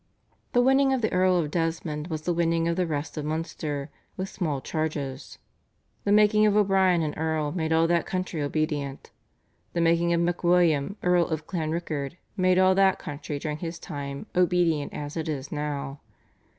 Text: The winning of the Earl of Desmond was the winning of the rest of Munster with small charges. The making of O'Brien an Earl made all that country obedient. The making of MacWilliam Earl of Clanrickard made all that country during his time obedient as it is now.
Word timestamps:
The 0.53 0.63
winning 0.63 0.91
of 0.93 1.03
the 1.03 1.11
Earl 1.11 1.37
of 1.37 1.51
Desmond 1.51 2.07
was 2.07 2.23
the 2.23 2.33
winning 2.33 2.67
of 2.67 2.75
the 2.75 2.87
rest 2.87 3.17
of 3.19 3.25
Munster 3.25 3.91
with 4.17 4.29
small 4.29 4.59
charges. 4.59 5.37
The 6.05 6.11
making 6.11 6.47
of 6.47 6.55
O'Brien 6.57 7.03
an 7.03 7.13
Earl 7.13 7.51
made 7.51 7.71
all 7.71 7.85
that 7.85 8.07
country 8.07 8.41
obedient. 8.41 9.11
The 9.73 9.81
making 9.81 10.11
of 10.11 10.21
MacWilliam 10.21 10.95
Earl 11.03 11.27
of 11.27 11.45
Clanrickard 11.45 12.17
made 12.35 12.57
all 12.57 12.73
that 12.73 12.97
country 12.97 13.37
during 13.37 13.59
his 13.59 13.77
time 13.77 14.25
obedient 14.35 14.91
as 14.91 15.15
it 15.15 15.29
is 15.29 15.51
now. 15.51 15.99